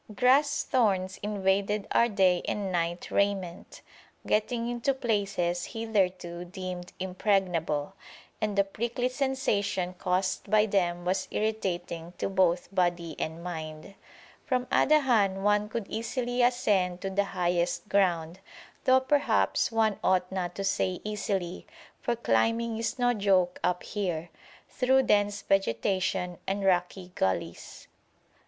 Grass 0.15 0.63
thorns 0.63 1.19
invaded 1.21 1.85
our 1.91 2.07
day 2.09 2.41
and 2.47 2.71
night 2.71 3.11
raiment, 3.11 3.81
getting 4.25 4.67
into 4.67 4.95
places 4.95 5.63
hitherto 5.63 6.43
deemed 6.43 6.91
impregnable, 6.99 7.93
and 8.41 8.57
the 8.57 8.63
prickly 8.63 9.07
sensation 9.09 9.93
caused 9.93 10.49
by 10.49 10.65
them 10.65 11.05
was 11.05 11.27
irritating 11.29 12.13
to 12.17 12.29
both 12.29 12.73
body 12.73 13.15
and 13.19 13.43
mind. 13.43 13.93
From 14.43 14.65
Adahan 14.71 15.43
one 15.43 15.69
could 15.69 15.85
easily 15.87 16.41
ascend 16.41 16.99
to 17.01 17.11
the 17.11 17.25
highest 17.37 17.87
ground; 17.87 18.39
though 18.85 19.01
perhaps 19.01 19.71
one 19.71 19.99
ought 20.03 20.31
not 20.31 20.55
to 20.55 20.63
say 20.63 20.99
easily, 21.03 21.67
for 22.01 22.15
climbing 22.15 22.75
is 22.79 22.97
no 22.97 23.13
joke 23.13 23.59
up 23.63 23.83
here, 23.83 24.31
through 24.67 25.03
dense 25.03 25.43
vegetation 25.43 26.39
and 26.47 26.65
rocky 26.65 27.11
gullies. 27.13 27.87